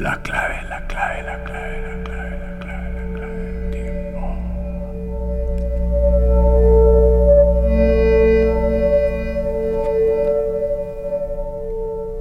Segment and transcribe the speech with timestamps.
[0.00, 4.20] La clave, la clave, la clave, la clave, la clave, la clave del tiempo.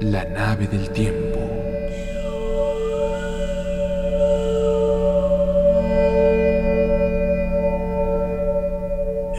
[0.01, 1.39] La nave del tiempo.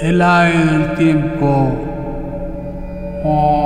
[0.01, 1.51] El ave del tiempo.
[3.23, 3.60] Oh.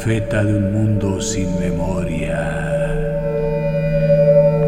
[0.00, 2.38] Profeta de un mundo sin memoria.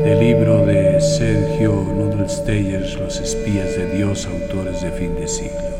[0.02, 5.79] Del libro de Sergio Nudelsteyer, Los espías de Dios, autores de fin de siglo.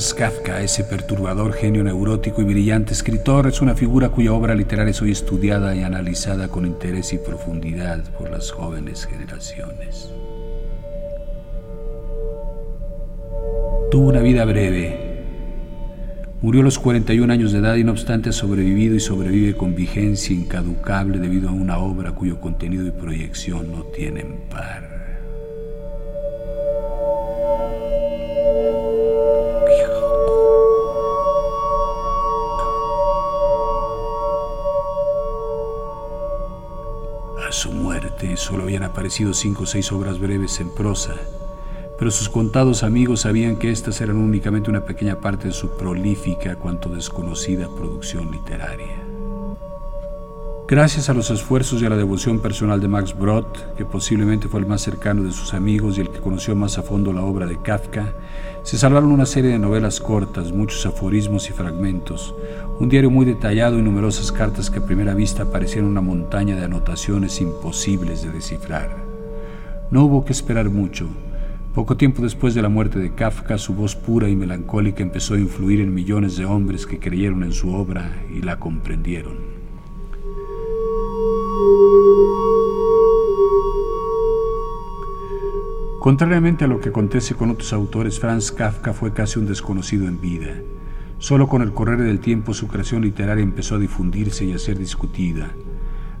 [0.00, 4.92] Franz Kafka, ese perturbador genio neurótico y brillante escritor, es una figura cuya obra literaria
[4.92, 10.10] es hoy estudiada y analizada con interés y profundidad por las jóvenes generaciones.
[13.90, 15.24] Tuvo una vida breve.
[16.40, 19.74] Murió a los 41 años de edad y no obstante ha sobrevivido y sobrevive con
[19.74, 24.89] vigencia incaducable debido a una obra cuyo contenido y proyección no tienen par.
[38.50, 41.14] Solo habían aparecido cinco o seis obras breves en prosa,
[41.96, 46.56] pero sus contados amigos sabían que estas eran únicamente una pequeña parte de su prolífica,
[46.56, 49.04] cuanto desconocida producción literaria.
[50.66, 53.46] Gracias a los esfuerzos y a la devoción personal de Max Brod,
[53.76, 56.82] que posiblemente fue el más cercano de sus amigos y el que conoció más a
[56.82, 58.14] fondo la obra de Kafka,
[58.62, 62.34] se salvaron una serie de novelas cortas, muchos aforismos y fragmentos,
[62.78, 66.64] un diario muy detallado y numerosas cartas que a primera vista parecían una montaña de
[66.64, 68.96] anotaciones imposibles de descifrar.
[69.90, 71.08] No hubo que esperar mucho.
[71.74, 75.38] Poco tiempo después de la muerte de Kafka, su voz pura y melancólica empezó a
[75.38, 79.59] influir en millones de hombres que creyeron en su obra y la comprendieron.
[86.00, 90.18] Contrariamente a lo que acontece con otros autores, Franz Kafka fue casi un desconocido en
[90.18, 90.54] vida.
[91.18, 94.78] Solo con el correr del tiempo su creación literaria empezó a difundirse y a ser
[94.78, 95.50] discutida.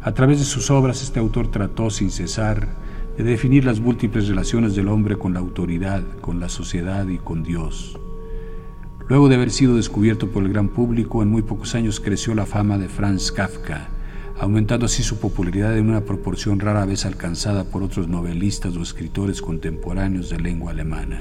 [0.02, 2.76] A través de sus obras este autor trató sin cesar
[3.16, 7.42] de definir las múltiples relaciones del hombre con la autoridad, con la sociedad y con
[7.42, 7.98] Dios.
[9.08, 12.44] Luego de haber sido descubierto por el gran público, en muy pocos años creció la
[12.44, 13.88] fama de Franz Kafka,
[14.40, 19.42] aumentando así su popularidad en una proporción rara vez alcanzada por otros novelistas o escritores
[19.42, 21.20] contemporáneos de lengua alemana.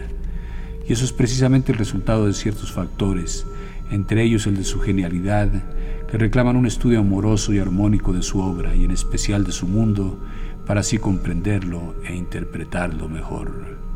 [0.88, 3.46] Y eso es precisamente el resultado de ciertos factores,
[3.92, 5.52] entre ellos el de su genialidad,
[6.10, 9.68] que reclaman un estudio amoroso y armónico de su obra y en especial de su
[9.68, 10.18] mundo,
[10.66, 13.89] para así comprenderlo e interpretarlo mejor.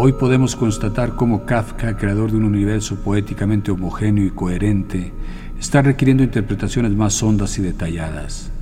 [0.00, 5.12] Hoy podemos constatar cómo Kafka, creador de un universo poéticamente homogéneo y coherente,
[5.58, 8.52] está requiriendo interpretaciones más hondas y detalladas.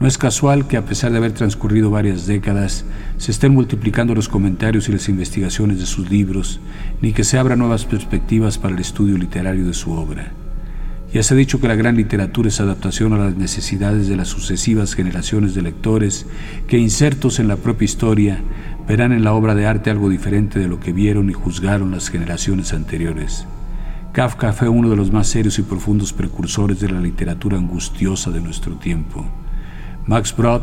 [0.00, 2.86] No es casual que a pesar de haber transcurrido varias décadas,
[3.18, 6.60] se estén multiplicando los comentarios y las investigaciones de sus libros,
[7.02, 10.32] ni que se abran nuevas perspectivas para el estudio literario de su obra.
[11.12, 14.28] Ya se ha dicho que la gran literatura es adaptación a las necesidades de las
[14.28, 16.24] sucesivas generaciones de lectores
[16.68, 18.40] que, insertos en la propia historia,
[18.90, 22.08] verán en la obra de arte algo diferente de lo que vieron y juzgaron las
[22.08, 23.46] generaciones anteriores.
[24.12, 28.40] Kafka fue uno de los más serios y profundos precursores de la literatura angustiosa de
[28.40, 29.24] nuestro tiempo.
[30.06, 30.62] Max Brod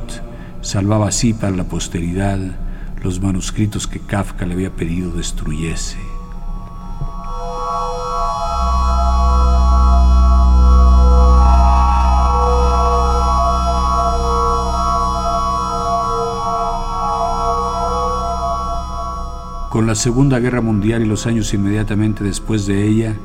[0.59, 2.37] salvaba así para la posteridad
[3.01, 6.16] los manuscritos que Kafka le había pedido destruyese.
[19.77, 23.15] Con la Segunda Guerra Mundial y los años inmediatamente después de ella,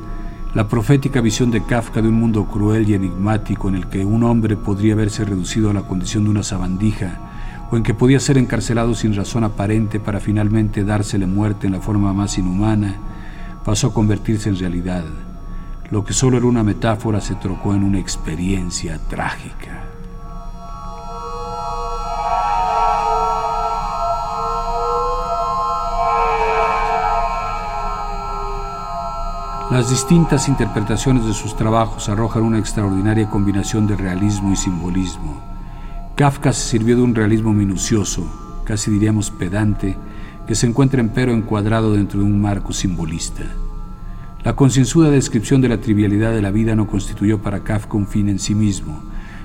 [0.53, 4.21] la profética visión de Kafka de un mundo cruel y enigmático en el que un
[4.21, 7.17] hombre podría verse reducido a la condición de una sabandija,
[7.71, 11.81] o en que podía ser encarcelado sin razón aparente para finalmente dársele muerte en la
[11.81, 12.97] forma más inhumana,
[13.65, 15.05] pasó a convertirse en realidad.
[15.89, 19.92] Lo que solo era una metáfora se trocó en una experiencia trágica.
[29.73, 35.41] Las distintas interpretaciones de sus trabajos arrojan una extraordinaria combinación de realismo y simbolismo.
[36.15, 38.23] Kafka se sirvió de un realismo minucioso,
[38.65, 39.97] casi diríamos pedante,
[40.45, 43.45] que se encuentra empero encuadrado dentro de un marco simbolista.
[44.43, 48.29] La concienzuda descripción de la trivialidad de la vida no constituyó para Kafka un fin
[48.29, 49.01] en sí mismo,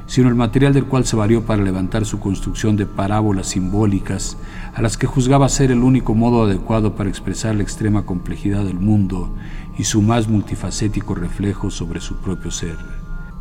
[0.08, 4.38] sino el material del cual se valió para levantar su construcción de parábolas simbólicas,
[4.75, 8.81] a las que juzgaba ser el único modo adecuado para expresar la extrema complejidad del
[8.81, 9.31] mundo
[9.78, 12.76] y su más multifacético reflejo sobre su propio ser.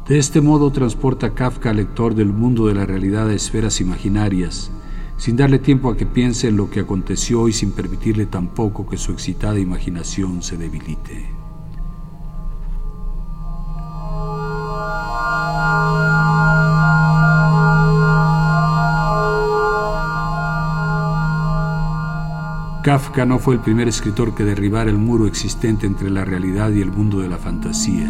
[0.10, 4.69] De este modo transporta Kafka al lector del mundo de la realidad a esferas imaginarias,
[5.18, 8.98] sin darle tiempo a que piense en lo que aconteció y sin permitirle tampoco que
[8.98, 11.37] su excitada imaginación se debilite.
[22.88, 26.80] Kafka no fue el primer escritor que derribara el muro existente entre la realidad y
[26.80, 28.10] el mundo de la fantasía.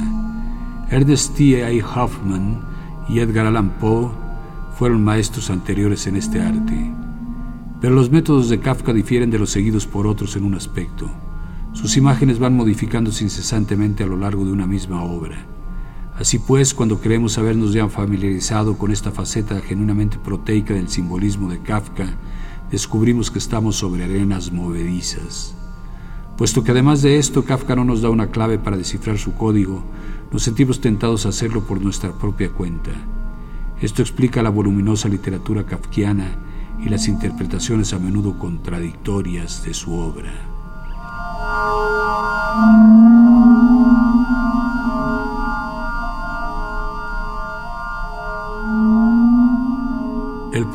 [0.92, 1.66] Ernest T.
[1.66, 2.04] A.
[2.04, 2.62] Hoffman
[3.10, 4.12] y Edgar Allan Poe
[4.78, 6.92] fueron maestros anteriores en este arte.
[7.82, 11.10] Pero los métodos de Kafka difieren de los seguidos por otros en un aspecto.
[11.74, 15.38] Sus imágenes van modificándose incesantemente a lo largo de una misma obra.
[16.20, 21.64] Así pues, cuando creemos habernos ya familiarizado con esta faceta genuinamente proteica del simbolismo de
[21.64, 22.14] Kafka,
[22.72, 25.56] descubrimos que estamos sobre arenas movedizas.
[26.38, 29.84] Puesto que además de esto Kafka no nos da una clave para descifrar su código,
[30.32, 32.92] nos sentimos tentados a hacerlo por nuestra propia cuenta.
[33.82, 36.36] Esto explica la voluminosa literatura kafkiana
[36.84, 40.32] y las interpretaciones a menudo contradictorias de su obra.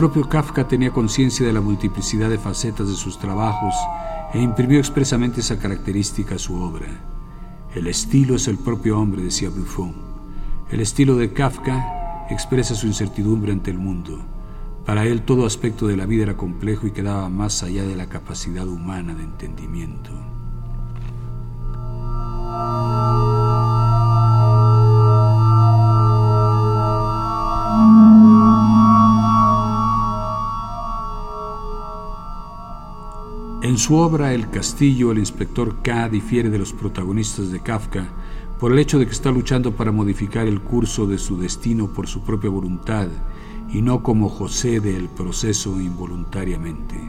[0.03, 3.73] Propio Kafka tenía conciencia de la multiplicidad de facetas de sus trabajos
[4.35, 6.89] e imprimió expresamente esa característica a su obra.
[7.73, 9.95] El estilo es el propio hombre, decía Buffon.
[10.73, 14.19] El estilo de Kafka expresa su incertidumbre ante el mundo.
[14.85, 18.09] Para él todo aspecto de la vida era complejo y quedaba más allá de la
[18.09, 20.32] capacidad humana de entendimiento.
[33.73, 38.07] En su obra El Castillo, el inspector K difiere de los protagonistas de Kafka
[38.61, 42.07] por el hecho de que está luchando para modificar el curso de su destino por
[42.07, 43.09] su propia voluntad
[43.73, 47.01] y no como José del proceso involuntariamente.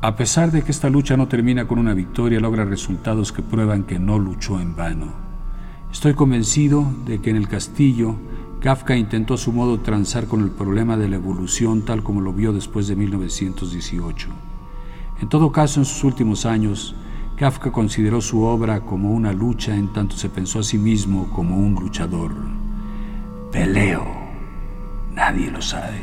[0.00, 3.82] A pesar de que esta lucha no termina con una victoria, logra resultados que prueban
[3.82, 5.12] que no luchó en vano.
[5.92, 8.16] Estoy convencido de que en el castillo
[8.60, 12.32] Kafka intentó a su modo transar con el problema de la evolución tal como lo
[12.32, 14.53] vio después de 1918.
[15.20, 16.94] En todo caso, en sus últimos años,
[17.36, 21.56] Kafka consideró su obra como una lucha en tanto se pensó a sí mismo como
[21.56, 22.32] un luchador.
[23.50, 24.04] Peleo.
[25.12, 26.00] Nadie lo sabe.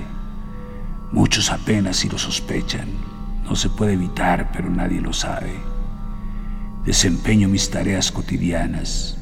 [1.12, 2.88] Muchos apenas si lo sospechan.
[3.44, 5.53] No se puede evitar, pero nadie lo sabe.
[6.86, 9.18] Desempeño mis tareas cotidianas.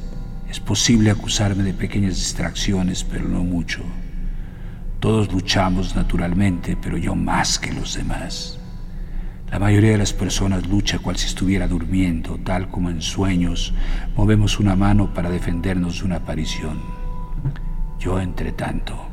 [0.47, 3.81] Es posible acusarme de pequeñas distracciones, pero no mucho.
[4.99, 8.58] Todos luchamos naturalmente, pero yo más que los demás.
[9.51, 13.73] La mayoría de las personas lucha cual si estuviera durmiendo, tal como en sueños
[14.15, 16.79] movemos una mano para defendernos de una aparición.
[17.99, 19.07] Yo, entre tanto,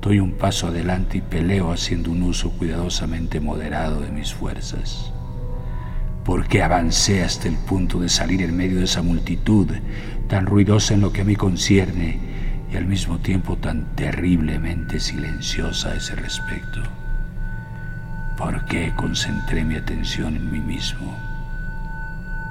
[0.00, 5.12] doy un paso adelante y peleo haciendo un uso cuidadosamente moderado de mis fuerzas.
[6.24, 9.68] Porque avancé hasta el punto de salir en medio de esa multitud
[10.28, 12.18] tan ruidosa en lo que a mí concierne
[12.72, 16.80] y al mismo tiempo tan terriblemente silenciosa a ese respecto.
[18.38, 21.18] ¿Por qué concentré mi atención en mí mismo?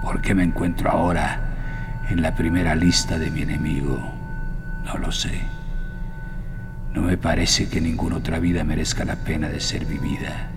[0.04, 1.40] ¿Por qué me encuentro ahora
[2.10, 3.98] en la primera lista de mi enemigo?
[4.84, 5.44] No lo sé.
[6.94, 10.50] No me parece que ninguna otra vida merezca la pena de ser vivida.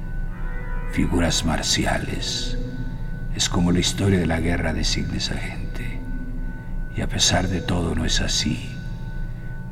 [0.90, 2.58] Figuras marciales.
[3.36, 6.00] Es como la historia de la guerra designa esa gente.
[6.96, 8.68] Y a pesar de todo no es así.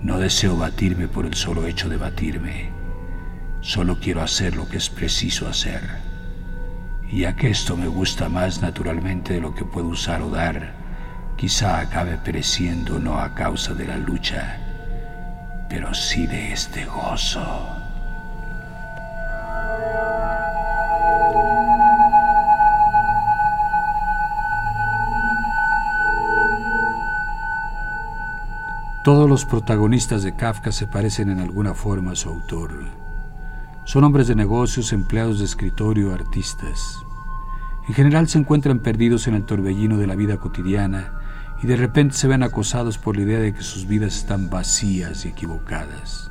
[0.02, 2.77] No deseo batirme por el solo hecho de batirme
[3.68, 5.82] Solo quiero hacer lo que es preciso hacer.
[7.12, 10.72] Y ya que esto me gusta más naturalmente de lo que puedo usar o dar,
[11.36, 14.58] quizá acabe pereciendo no a causa de la lucha,
[15.68, 17.68] pero sí de este gozo.
[29.04, 33.07] Todos los protagonistas de Kafka se parecen en alguna forma a su autor.
[33.88, 37.06] Son hombres de negocios, empleados de escritorio, artistas.
[37.88, 41.14] En general se encuentran perdidos en el torbellino de la vida cotidiana
[41.62, 45.24] y de repente se ven acosados por la idea de que sus vidas están vacías
[45.24, 46.30] y equivocadas.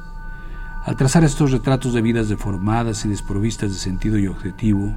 [0.85, 4.95] Al trazar estos retratos de vidas deformadas y desprovistas de sentido y objetivo,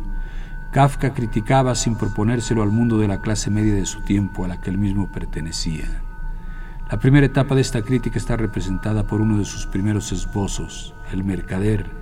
[0.70, 4.60] Kafka criticaba sin proponérselo al mundo de la clase media de su tiempo a la
[4.60, 6.02] que él mismo pertenecía.
[6.90, 11.24] La primera etapa de esta crítica está representada por uno de sus primeros esbozos, El
[11.24, 11.98] Mercader,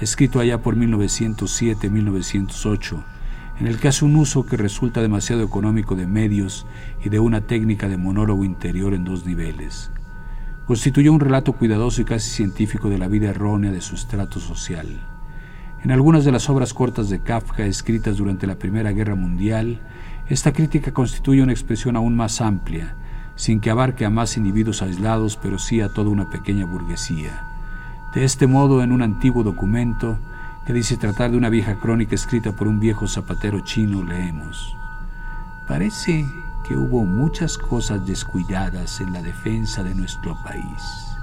[0.00, 3.04] escrito allá por 1907-1908,
[3.60, 6.66] en el que hace un uso que resulta demasiado económico de medios
[7.04, 9.90] y de una técnica de monólogo interior en dos niveles.
[10.66, 14.88] Constituyó un relato cuidadoso y casi científico de la vida errónea de su estrato social.
[15.84, 19.80] En algunas de las obras cortas de Kafka escritas durante la Primera Guerra Mundial,
[20.28, 22.94] esta crítica constituye una expresión aún más amplia,
[23.34, 27.49] sin que abarque a más individuos aislados, pero sí a toda una pequeña burguesía.
[28.14, 30.18] De este modo, en un antiguo documento
[30.66, 34.76] que dice tratar de una vieja crónica escrita por un viejo zapatero chino, leemos,
[35.68, 36.26] Parece
[36.66, 41.16] que hubo muchas cosas descuidadas en la defensa de nuestro país.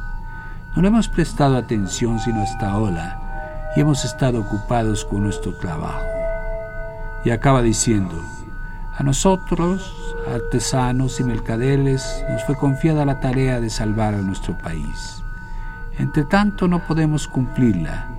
[0.73, 6.05] No le hemos prestado atención sino hasta ahora y hemos estado ocupados con nuestro trabajo.
[7.25, 8.23] Y acaba diciendo,
[8.97, 9.93] a nosotros,
[10.33, 15.23] artesanos y mercaderes, nos fue confiada la tarea de salvar a nuestro país.
[15.97, 18.09] Entre tanto no podemos cumplirla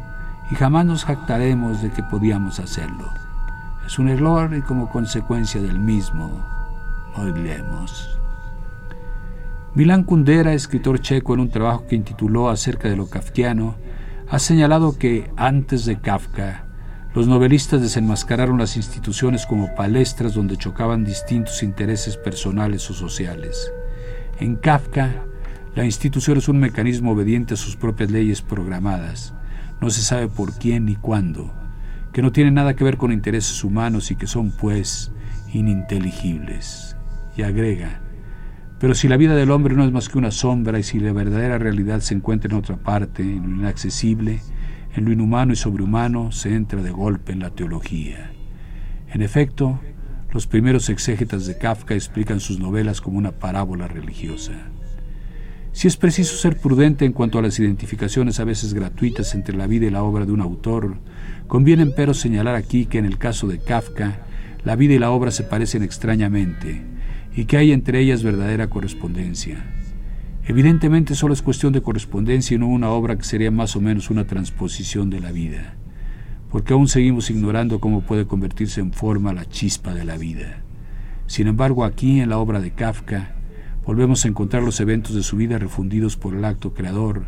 [0.51, 3.13] y jamás nos jactaremos de que podíamos hacerlo.
[3.87, 6.45] Es un error y como consecuencia del mismo
[7.17, 8.19] moriremos.
[9.75, 13.77] Milán Kundera, escritor checo en un trabajo que intituló acerca de lo kafkiano,
[14.29, 16.65] ha señalado que antes de Kafka,
[17.15, 23.73] los novelistas desenmascararon las instituciones como palestras donde chocaban distintos intereses personales o sociales.
[24.39, 25.25] En Kafka,
[25.79, 29.33] la institución es un mecanismo obediente a sus propias leyes programadas.
[29.81, 31.55] No se sabe por quién ni cuándo,
[32.13, 35.13] que no tiene nada que ver con intereses humanos y que son, pues,
[35.53, 36.97] ininteligibles.
[37.37, 38.01] Y agrega,
[38.81, 41.13] pero si la vida del hombre no es más que una sombra y si la
[41.13, 44.41] verdadera realidad se encuentra en otra parte, en lo inaccesible,
[44.97, 48.33] en lo inhumano y sobrehumano se entra de golpe en la teología.
[49.13, 49.79] En efecto,
[50.33, 54.73] los primeros exégetas de Kafka explican sus novelas como una parábola religiosa.
[55.73, 59.67] Si es preciso ser prudente en cuanto a las identificaciones a veces gratuitas entre la
[59.67, 60.97] vida y la obra de un autor,
[61.47, 64.27] conviene empero señalar aquí que en el caso de Kafka,
[64.65, 66.83] la vida y la obra se parecen extrañamente
[67.35, 69.65] y que hay entre ellas verdadera correspondencia.
[70.47, 74.11] Evidentemente solo es cuestión de correspondencia y no una obra que sería más o menos
[74.11, 75.75] una transposición de la vida,
[76.51, 80.63] porque aún seguimos ignorando cómo puede convertirse en forma la chispa de la vida.
[81.27, 83.35] Sin embargo, aquí en la obra de Kafka
[83.89, 87.23] volvemos a encontrar los eventos de su vida refundidos por el acto creador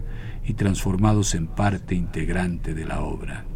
[0.45, 3.47] y transformados en parte integrante de la obra.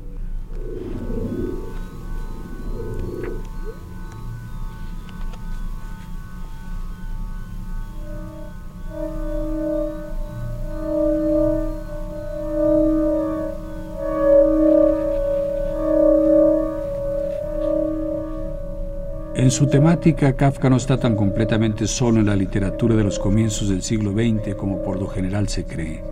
[19.45, 23.69] En su temática, Kafka no está tan completamente solo en la literatura de los comienzos
[23.69, 26.03] del siglo XX como por lo general se cree.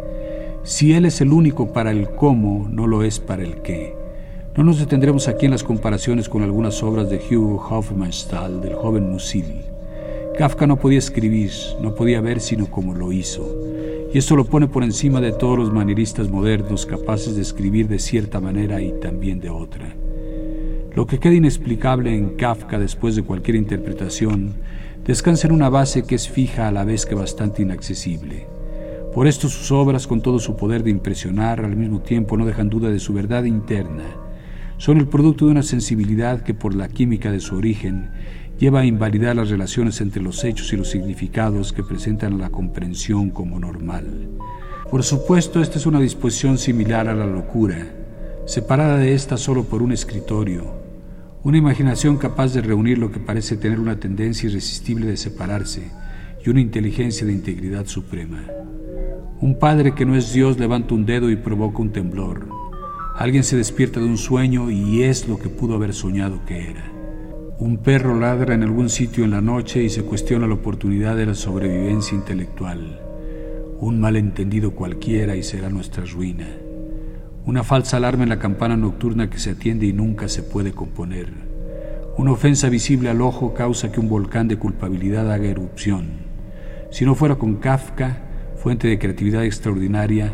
[0.65, 3.97] Si él es el único para el cómo, no lo es para el qué.
[4.55, 9.11] No nos detendremos aquí en las comparaciones con algunas obras de Hugo Hofmannsthal, del joven
[9.11, 9.63] Musil.
[10.37, 13.49] Kafka no podía escribir, no podía ver sino como lo hizo.
[14.13, 17.99] Y esto lo pone por encima de todos los manieristas modernos capaces de escribir de
[17.99, 20.02] cierta manera y también de otra.
[20.95, 24.57] Lo que queda inexplicable en Kafka después de cualquier interpretación
[25.07, 28.47] descansa en una base que es fija a la vez que bastante inaccesible.
[29.15, 32.69] Por esto sus obras, con todo su poder de impresionar, al mismo tiempo no dejan
[32.69, 34.05] duda de su verdad interna.
[34.77, 38.11] Son el producto de una sensibilidad que por la química de su origen
[38.59, 42.51] lleva a invalidar las relaciones entre los hechos y los significados que presentan a la
[42.51, 44.29] comprensión como normal.
[44.91, 47.87] Por supuesto, esta es una disposición similar a la locura,
[48.45, 50.82] separada de esta solo por un escritorio,
[51.45, 55.91] una imaginación capaz de reunir lo que parece tener una tendencia irresistible de separarse
[56.45, 58.45] y una inteligencia de integridad suprema.
[59.41, 62.49] Un padre que no es Dios levanta un dedo y provoca un temblor.
[63.17, 66.93] Alguien se despierta de un sueño y es lo que pudo haber soñado que era.
[67.59, 71.27] Un perro ladra en algún sitio en la noche y se cuestiona la oportunidad de
[71.27, 73.01] la sobrevivencia intelectual.
[73.81, 76.62] Un malentendido cualquiera y será nuestra ruina.
[77.45, 81.29] Una falsa alarma en la campana nocturna que se atiende y nunca se puede componer.
[82.17, 86.11] Una ofensa visible al ojo causa que un volcán de culpabilidad haga erupción.
[86.93, 88.19] Si no fuera con Kafka,
[88.63, 90.33] fuente de creatividad extraordinaria,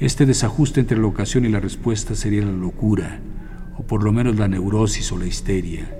[0.00, 3.20] este desajuste entre la ocasión y la respuesta sería la locura,
[3.78, 5.94] o por lo menos la neurosis o la histeria.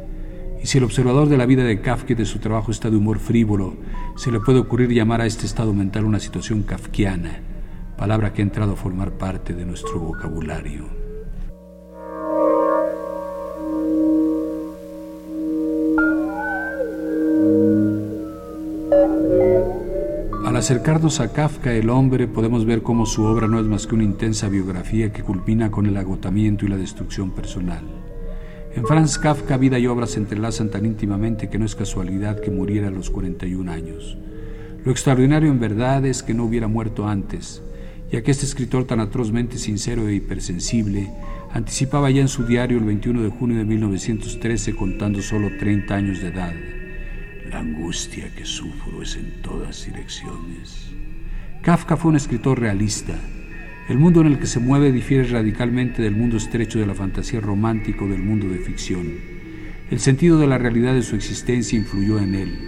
[0.60, 2.96] Y si el observador de la vida de Kafka y de su trabajo está de
[2.96, 3.76] humor frívolo,
[4.16, 7.42] se le puede ocurrir llamar a este estado mental una situación kafkiana,
[7.98, 10.86] palabra que ha entrado a formar parte de nuestro vocabulario.
[20.46, 23.96] Al acercarnos a Kafka el hombre podemos ver cómo su obra no es más que
[23.96, 27.84] una intensa biografía que culmina con el agotamiento y la destrucción personal.
[28.76, 32.52] En Franz Kafka vida y obra se entrelazan tan íntimamente que no es casualidad que
[32.52, 34.16] muriera a los 41 años.
[34.84, 37.60] Lo extraordinario en verdad es que no hubiera muerto antes,
[38.10, 41.10] ya que este escritor tan atrozmente sincero e hipersensible
[41.52, 46.20] anticipaba ya en su diario el 21 de junio de 1913 contando solo 30 años
[46.20, 46.54] de edad.
[47.50, 50.90] La angustia que sufro es en todas direcciones.
[51.62, 53.18] Kafka fue un escritor realista,
[53.88, 57.40] el mundo en el que se mueve difiere radicalmente del mundo estrecho de la fantasía
[57.40, 59.14] romántica o del mundo de ficción.
[59.90, 62.58] El sentido de la realidad de su existencia influyó en él.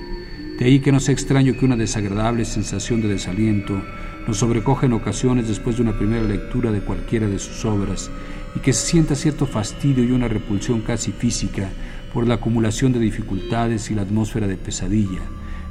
[0.59, 3.83] De ahí que no sea extraño que una desagradable sensación de desaliento
[4.27, 8.11] nos sobrecoja en ocasiones después de una primera lectura de cualquiera de sus obras
[8.55, 11.69] y que se sienta cierto fastidio y una repulsión casi física
[12.13, 15.21] por la acumulación de dificultades y la atmósfera de pesadilla,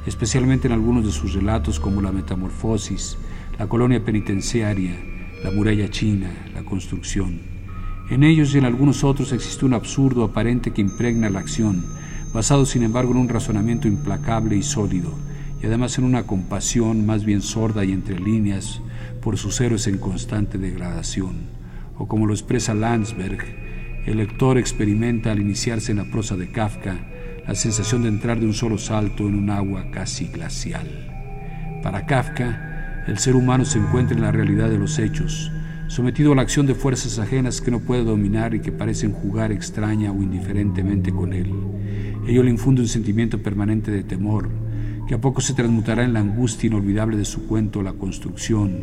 [0.06, 3.18] especialmente en algunos de sus relatos como La Metamorfosis,
[3.58, 4.96] La Colonia Penitenciaria,
[5.44, 7.40] la muralla china, la construcción.
[8.10, 11.84] En ellos y en algunos otros existe un absurdo aparente que impregna la acción,
[12.32, 15.12] basado sin embargo en un razonamiento implacable y sólido,
[15.62, 18.80] y además en una compasión más bien sorda y entre líneas
[19.20, 21.34] por sus héroes en constante degradación.
[21.98, 23.44] O como lo expresa Landsberg,
[24.06, 26.98] el lector experimenta al iniciarse en la prosa de Kafka
[27.46, 30.88] la sensación de entrar de un solo salto en un agua casi glacial.
[31.82, 35.50] Para Kafka, el ser humano se encuentra en la realidad de los hechos,
[35.88, 39.52] sometido a la acción de fuerzas ajenas que no puede dominar y que parecen jugar
[39.52, 41.52] extraña o indiferentemente con él.
[42.26, 44.48] Ello le infunde un sentimiento permanente de temor,
[45.06, 48.82] que a poco se transmutará en la angustia inolvidable de su cuento La Construcción,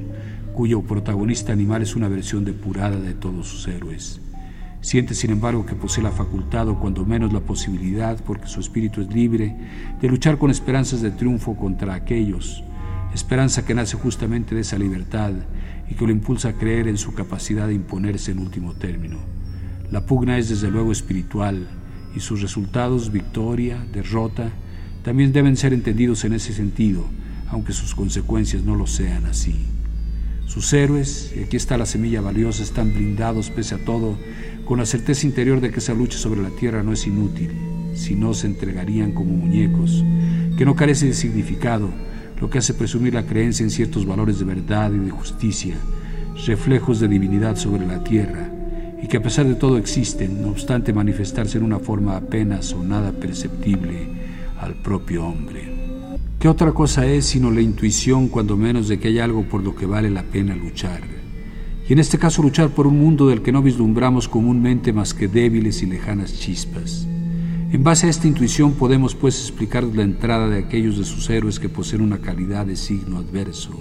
[0.54, 4.22] cuyo protagonista animal es una versión depurada de todos sus héroes.
[4.82, 9.02] Siente, sin embargo, que posee la facultad o cuando menos la posibilidad, porque su espíritu
[9.02, 9.56] es libre,
[10.02, 12.64] de luchar con esperanzas de triunfo contra aquellos
[13.14, 15.32] esperanza que nace justamente de esa libertad
[15.90, 19.18] y que lo impulsa a creer en su capacidad de imponerse en último término.
[19.92, 21.68] La pugna es desde luego espiritual
[22.16, 24.52] y sus resultados, victoria, derrota,
[25.04, 27.06] también deben ser entendidos en ese sentido,
[27.50, 29.56] aunque sus consecuencias no lo sean así.
[30.46, 34.18] Sus héroes, y aquí está la semilla valiosa, están blindados pese a todo,
[34.66, 37.52] con la certeza interior de que esa lucha sobre la tierra no es inútil,
[37.96, 40.04] si no se entregarían como muñecos,
[40.58, 41.90] que no carece de significado,
[42.40, 45.76] lo que hace presumir la creencia en ciertos valores de verdad y de justicia,
[46.46, 48.52] reflejos de divinidad sobre la tierra,
[49.02, 52.84] y que a pesar de todo existen, no obstante manifestarse en una forma apenas o
[52.84, 54.08] nada perceptible
[54.60, 55.72] al propio hombre.
[56.40, 59.76] ¿Qué otra cosa es sino la intuición, cuando menos, de que hay algo por lo
[59.76, 61.02] que vale la pena luchar?
[61.90, 65.28] Y en este caso luchar por un mundo del que no vislumbramos comúnmente más que
[65.28, 67.08] débiles y lejanas chispas.
[67.72, 71.60] En base a esta intuición podemos pues explicar la entrada de aquellos de sus héroes
[71.60, 73.72] que poseen una calidad de signo adverso.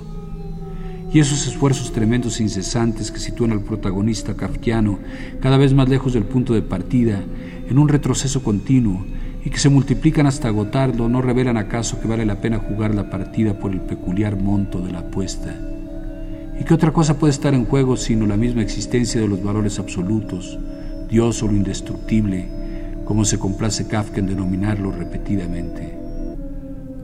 [1.12, 4.98] Y esos esfuerzos tremendos e incesantes que sitúan al protagonista kafkiano
[5.40, 7.22] cada vez más lejos del punto de partida,
[7.68, 9.04] en un retroceso continuo,
[9.46, 13.08] y que se multiplican hasta agotarlo, no revelan acaso que vale la pena jugar la
[13.08, 15.54] partida por el peculiar monto de la apuesta.
[16.58, 19.78] ¿Y qué otra cosa puede estar en juego sino la misma existencia de los valores
[19.78, 20.58] absolutos,
[21.08, 22.48] Dios o lo indestructible,
[23.04, 25.96] como se complace Kafka en denominarlo repetidamente.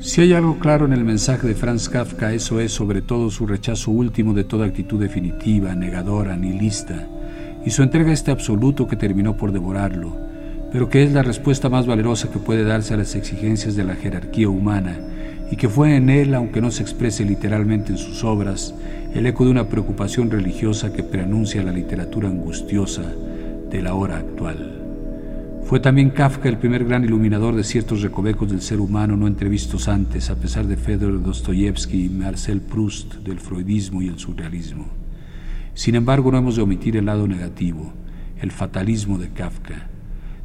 [0.00, 3.46] Si hay algo claro en el mensaje de Franz Kafka, eso es sobre todo su
[3.46, 7.06] rechazo último de toda actitud definitiva, negadora, nihilista,
[7.64, 10.31] y su entrega a este absoluto que terminó por devorarlo,
[10.72, 13.94] pero que es la respuesta más valerosa que puede darse a las exigencias de la
[13.94, 14.98] jerarquía humana,
[15.50, 18.74] y que fue en él, aunque no se exprese literalmente en sus obras,
[19.14, 23.02] el eco de una preocupación religiosa que preanuncia la literatura angustiosa
[23.70, 24.78] de la hora actual.
[25.64, 29.88] Fue también Kafka el primer gran iluminador de ciertos recovecos del ser humano no entrevistos
[29.88, 34.86] antes, a pesar de Fedor Dostoyevsky y Marcel Proust, del freudismo y el surrealismo.
[35.74, 37.92] Sin embargo, no hemos de omitir el lado negativo,
[38.40, 39.91] el fatalismo de Kafka.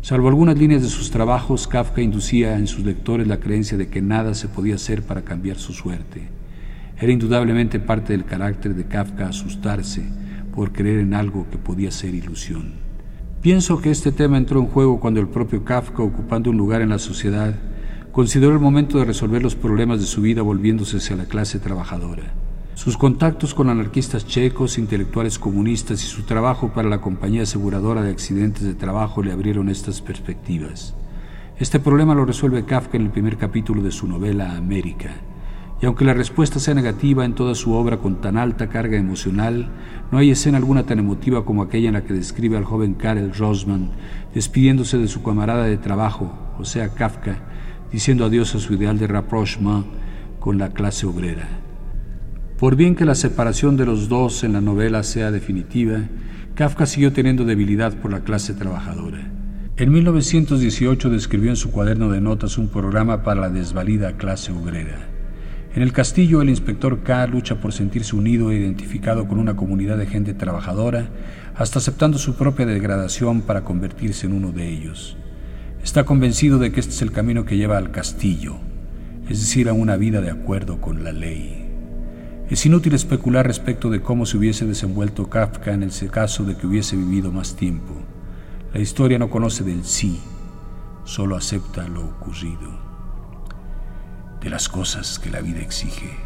[0.07, 4.01] Salvo algunas líneas de sus trabajos, Kafka inducía en sus lectores la creencia de que
[4.01, 6.29] nada se podía hacer para cambiar su suerte.
[6.97, 10.03] Era indudablemente parte del carácter de Kafka asustarse
[10.55, 12.75] por creer en algo que podía ser ilusión.
[13.41, 16.91] Pienso que este tema entró en juego cuando el propio Kafka, ocupando un lugar en
[16.91, 17.53] la sociedad,
[18.13, 22.31] consideró el momento de resolver los problemas de su vida volviéndose hacia la clase trabajadora.
[22.77, 28.11] Sus contactos con anarquistas checos, intelectuales comunistas y su trabajo para la compañía aseguradora de
[28.11, 30.93] accidentes de trabajo le abrieron estas perspectivas.
[31.57, 35.09] Este problema lo resuelve Kafka en el primer capítulo de su novela América.
[35.81, 39.71] Y aunque la respuesta sea negativa en toda su obra con tan alta carga emocional,
[40.11, 43.33] no hay escena alguna tan emotiva como aquella en la que describe al joven Karel
[43.33, 43.89] Rosman
[44.35, 47.39] despidiéndose de su camarada de trabajo, o sea, Kafka,
[47.91, 49.83] diciendo adiós a su ideal de rapprochement
[50.39, 51.66] con la clase obrera.
[52.57, 55.99] Por bien que la separación de los dos en la novela sea definitiva,
[56.55, 59.31] Kafka siguió teniendo debilidad por la clase trabajadora.
[59.77, 65.07] En 1918 describió en su cuaderno de notas un programa para la desvalida clase obrera.
[65.75, 69.99] En el castillo, el inspector K lucha por sentirse unido e identificado con una comunidad
[69.99, 71.11] de gente trabajadora,
[71.53, 75.15] hasta aceptando su propia degradación para convertirse en uno de ellos.
[75.83, 78.55] Está convencido de que este es el camino que lleva al castillo,
[79.29, 81.66] es decir, a una vida de acuerdo con la ley.
[82.49, 86.65] Es inútil especular respecto de cómo se hubiese desenvuelto Kafka en el caso de que
[86.65, 87.93] hubiese vivido más tiempo.
[88.73, 90.21] La historia no conoce del sí,
[91.03, 92.71] solo acepta lo ocurrido.
[94.39, 96.17] De las cosas que la vida exige,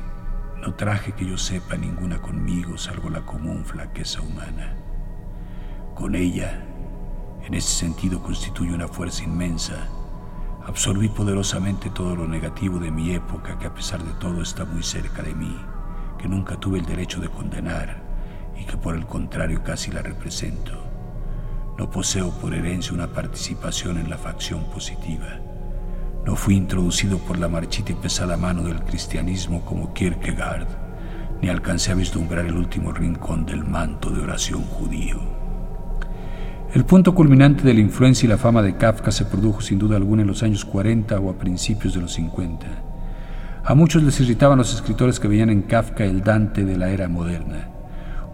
[0.62, 4.78] no traje que yo sepa ninguna conmigo salvo la común flaqueza humana.
[5.96, 6.64] Con ella,
[7.48, 9.88] en ese sentido, constituye una fuerza inmensa.
[10.68, 14.84] Absorbí poderosamente todo lo negativo de mi época que a pesar de todo está muy
[14.84, 15.58] cerca de mí
[16.22, 17.98] que nunca tuve el derecho de condenar
[18.60, 20.72] y que por el contrario casi la represento.
[21.78, 25.40] No poseo por herencia una participación en la facción positiva.
[26.26, 30.68] No fui introducido por la marchita y pesada mano del cristianismo como Kierkegaard,
[31.42, 35.20] ni alcancé a vislumbrar el último rincón del manto de oración judío.
[36.74, 39.98] El punto culminante de la influencia y la fama de Kafka se produjo sin duda
[39.98, 42.91] alguna en los años 40 o a principios de los 50.
[43.64, 47.08] A muchos les irritaban los escritores que veían en Kafka el Dante de la era
[47.08, 47.68] moderna.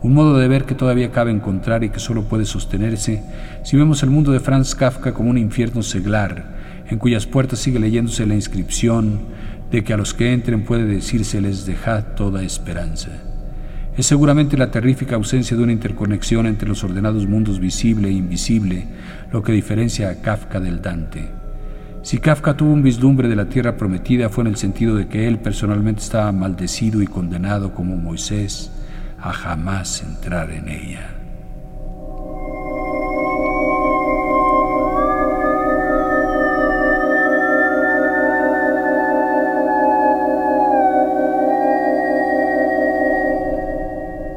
[0.02, 3.24] Un modo de ver que todavía cabe encontrar y que solo puede sostenerse
[3.64, 6.56] si vemos el mundo de Franz Kafka como un infierno seglar,
[6.88, 9.20] en cuyas puertas sigue leyéndose la inscripción
[9.70, 13.10] de que a los que entren puede decirse les dejad toda esperanza.
[13.98, 18.88] Es seguramente la terrífica ausencia de una interconexión entre los ordenados mundos visible e invisible
[19.34, 21.37] lo que diferencia a Kafka del Dante.
[22.08, 25.28] Si Kafka tuvo un vislumbre de la tierra prometida fue en el sentido de que
[25.28, 28.72] él personalmente estaba maldecido y condenado como Moisés
[29.20, 31.10] a jamás entrar en ella.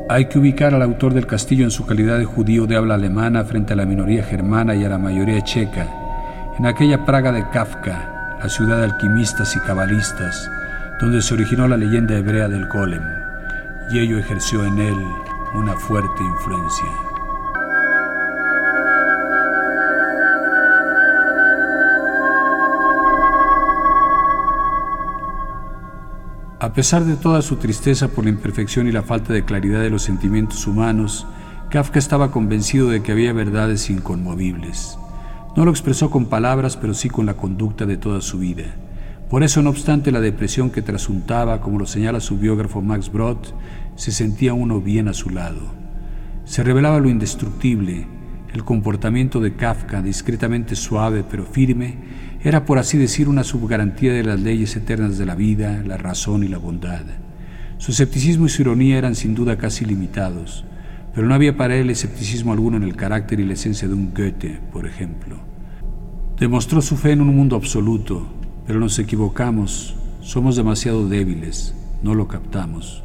[0.09, 3.45] Hay que ubicar al autor del castillo en su calidad de judío de habla alemana
[3.45, 6.00] frente a la minoría germana y a la mayoría checa,
[6.61, 10.51] en aquella Praga de Kafka, la ciudad de alquimistas y cabalistas,
[11.01, 13.03] donde se originó la leyenda hebrea del golem,
[13.91, 14.95] y ello ejerció en él
[15.55, 16.85] una fuerte influencia.
[26.59, 29.89] A pesar de toda su tristeza por la imperfección y la falta de claridad de
[29.89, 31.27] los sentimientos humanos,
[31.71, 34.99] Kafka estaba convencido de que había verdades inconmovibles.
[35.57, 38.67] No lo expresó con palabras, pero sí con la conducta de toda su vida.
[39.29, 43.39] Por eso, no obstante la depresión que trasuntaba, como lo señala su biógrafo Max Brod,
[43.97, 45.61] se sentía uno bien a su lado.
[46.45, 48.07] Se revelaba lo indestructible,
[48.53, 51.99] el comportamiento de Kafka, discretamente suave pero firme,
[52.43, 56.45] era por así decir una subgarantía de las leyes eternas de la vida, la razón
[56.45, 57.03] y la bondad.
[57.79, 60.65] Su escepticismo y su ironía eran sin duda casi limitados
[61.21, 64.15] pero no había para él escepticismo alguno en el carácter y la esencia de un
[64.15, 65.37] Goethe, por ejemplo.
[66.39, 68.27] Demostró su fe en un mundo absoluto,
[68.67, 73.05] pero nos equivocamos, somos demasiado débiles, no lo captamos.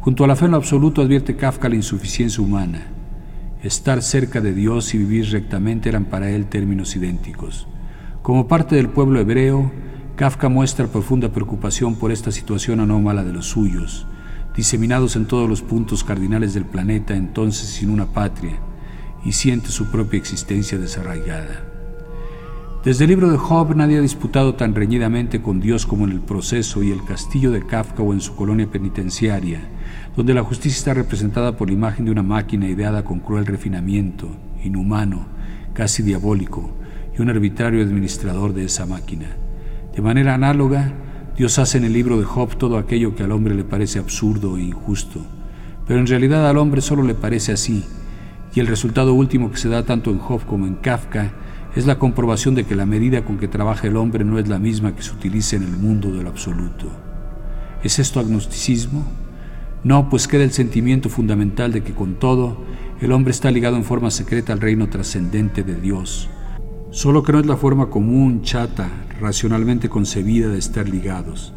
[0.00, 2.86] Junto a la fe en lo absoluto advierte Kafka la insuficiencia humana.
[3.62, 7.68] Estar cerca de Dios y vivir rectamente eran para él términos idénticos.
[8.22, 9.70] Como parte del pueblo hebreo,
[10.16, 14.06] Kafka muestra profunda preocupación por esta situación anómala de los suyos,
[14.56, 18.58] diseminados en todos los puntos cardinales del planeta, entonces sin una patria,
[19.24, 21.64] y siente su propia existencia desarraigada.
[22.84, 26.20] Desde el libro de Job nadie ha disputado tan reñidamente con Dios como en el
[26.20, 29.60] proceso y el castillo de Kafka o en su colonia penitenciaria,
[30.16, 34.28] donde la justicia está representada por la imagen de una máquina ideada con cruel refinamiento
[34.64, 35.26] inhumano,
[35.74, 36.72] casi diabólico,
[37.16, 39.36] y un arbitrario administrador de esa máquina.
[39.94, 40.92] De manera análoga,
[41.36, 44.58] Dios hace en el libro de Job todo aquello que al hombre le parece absurdo
[44.58, 45.24] e injusto,
[45.86, 47.84] pero en realidad al hombre solo le parece así,
[48.54, 51.32] y el resultado último que se da tanto en Job como en Kafka
[51.74, 54.58] es la comprobación de que la medida con que trabaja el hombre no es la
[54.58, 56.88] misma que se utiliza en el mundo del absoluto.
[57.82, 59.06] ¿Es esto agnosticismo?
[59.84, 62.58] No, pues queda el sentimiento fundamental de que con todo
[63.00, 66.28] el hombre está ligado en forma secreta al reino trascendente de Dios,
[66.92, 71.54] solo que no es la forma común, chata, racionalmente concebida de estar ligados.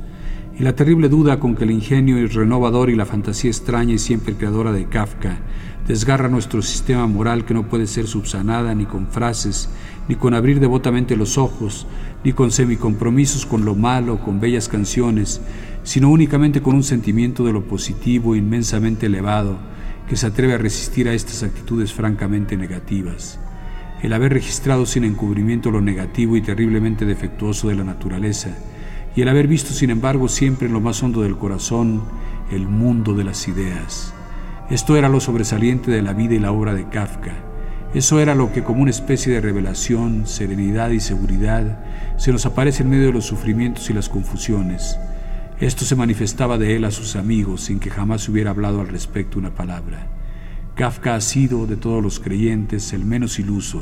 [0.58, 4.36] Y la terrible duda con que el ingenio renovador y la fantasía extraña y siempre
[4.36, 5.39] creadora de Kafka
[5.86, 9.69] desgarra nuestro sistema moral que no puede ser subsanada ni con frases,
[10.08, 11.86] ni con abrir devotamente los ojos,
[12.24, 15.41] ni con semicompromisos con lo malo, con bellas canciones,
[15.84, 19.58] sino únicamente con un sentimiento de lo positivo inmensamente elevado
[20.08, 23.38] que se atreve a resistir a estas actitudes francamente negativas.
[24.01, 28.49] El haber registrado sin encubrimiento lo negativo y terriblemente defectuoso de la naturaleza,
[29.15, 32.03] y el haber visto sin embargo siempre en lo más hondo del corazón
[32.51, 34.13] el mundo de las ideas.
[34.69, 37.34] Esto era lo sobresaliente de la vida y la obra de Kafka.
[37.93, 41.79] Eso era lo que como una especie de revelación, serenidad y seguridad
[42.17, 44.97] se nos aparece en medio de los sufrimientos y las confusiones.
[45.60, 49.39] Esto se manifestaba de él a sus amigos sin que jamás hubiera hablado al respecto
[49.39, 50.08] una palabra.
[50.75, 53.81] Kafka ha sido, de todos los creyentes, el menos iluso,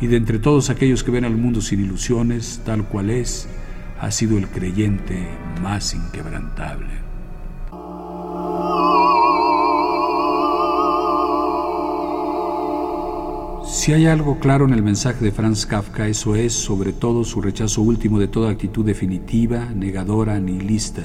[0.00, 3.48] y de entre todos aquellos que ven al mundo sin ilusiones, tal cual es,
[4.00, 5.28] ha sido el creyente
[5.62, 7.06] más inquebrantable.
[13.68, 17.40] Si hay algo claro en el mensaje de Franz Kafka, eso es sobre todo su
[17.40, 21.02] rechazo último de toda actitud definitiva, negadora, nihilista,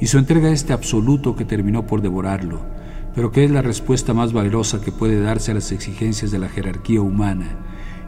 [0.00, 2.79] y su entrega a este absoluto que terminó por devorarlo,
[3.14, 6.48] pero que es la respuesta más valerosa que puede darse a las exigencias de la
[6.48, 7.56] jerarquía humana,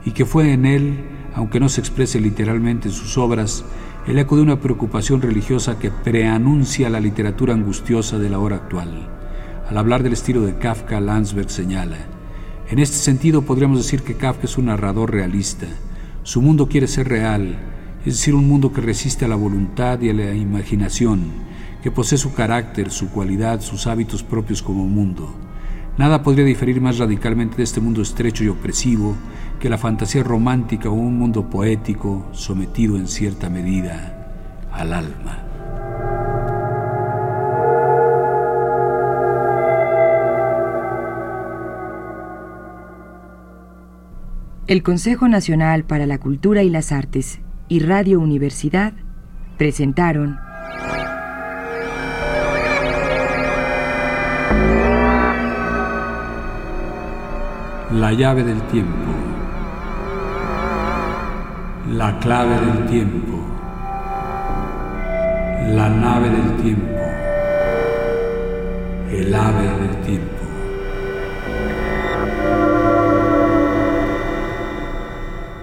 [0.04, 3.64] y que fue en él, aunque no se exprese literalmente en sus obras,
[4.06, 9.08] el eco de una preocupación religiosa que preanuncia la literatura angustiosa de la hora actual.
[9.68, 11.98] Al hablar del estilo de Kafka, Landsberg señala,
[12.68, 15.66] en este sentido podríamos decir que Kafka es un narrador realista.
[16.24, 17.58] Su mundo quiere ser real,
[18.04, 21.20] es decir, un mundo que resiste a la voluntad y a la imaginación,
[21.82, 25.34] que posee su carácter, su cualidad, sus hábitos propios como mundo.
[25.98, 29.16] Nada podría diferir más radicalmente de este mundo estrecho y opresivo
[29.60, 35.38] que la fantasía romántica o un mundo poético sometido en cierta medida al alma.
[44.68, 48.94] El Consejo Nacional para la Cultura y las Artes y Radio Universidad
[49.58, 50.38] presentaron
[57.94, 59.12] La llave del tiempo.
[61.90, 63.38] La clave del tiempo.
[65.74, 67.00] La nave del tiempo.
[69.10, 70.42] El ave del tiempo.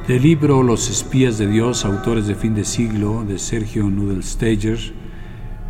[0.07, 4.77] Del libro Los espías de Dios, autores de fin de siglo, de Sergio Nudelsteger,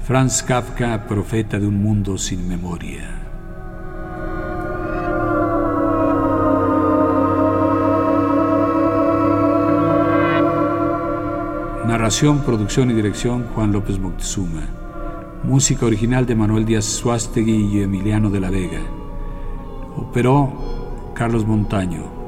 [0.04, 3.19] Franz Kafka, profeta de un mundo sin memoria.
[12.10, 14.68] Producción y dirección Juan López Moctezuma.
[15.44, 18.82] Música original de Manuel Díaz Suástegui y Emiliano de la Vega.
[19.96, 22.19] Operó Carlos Montaño.